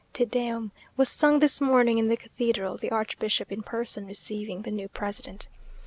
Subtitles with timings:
[0.13, 4.71] Te Deum was sung this morning in the cathedral, the archbishop in person receiving the
[4.71, 5.47] new president.